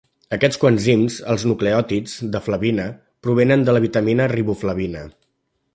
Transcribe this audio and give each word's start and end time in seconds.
Aquests 0.35 0.59
coenzims, 0.61 1.17
els 1.33 1.45
nucleòtids 1.51 2.15
de 2.37 2.41
flavina, 2.47 2.89
provenen 3.27 3.69
de 3.69 3.79
la 3.79 3.83
vitamina 3.89 4.31
riboflavina. 4.37 5.07